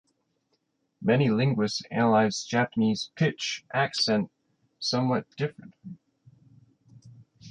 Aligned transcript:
Many 0.99 1.29
linguists 1.29 1.83
analyse 1.91 2.43
Japanese 2.45 3.11
pitch 3.15 3.63
accent 3.71 4.31
somewhat 4.79 5.29
differently. 5.37 5.99